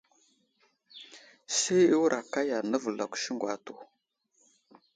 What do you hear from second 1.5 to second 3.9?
Say i wə́rà kaɗa navəlakw siŋgu atu.